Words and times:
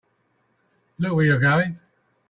Look 0.97 1.13
where 1.13 1.25
you're 1.25 1.37
going! 1.37 1.77